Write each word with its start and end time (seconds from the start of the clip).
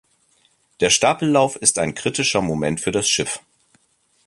Der 0.79 0.89
Stapellauf 0.89 1.55
ist 1.57 1.77
ein 1.77 1.93
kritischer 1.93 2.41
Moment 2.41 2.81
für 2.81 2.91
das 2.91 3.07
Schiff. 3.07 3.39